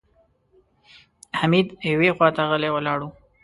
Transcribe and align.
حميد 1.39 1.67
يوې 1.91 2.09
خواته 2.15 2.43
غلی 2.51 2.69
ولاړ 2.73 2.99
و. 3.03 3.07